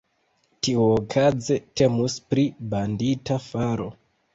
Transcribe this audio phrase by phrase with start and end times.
[0.67, 3.93] Tiuokaze, temus pri bandita faro.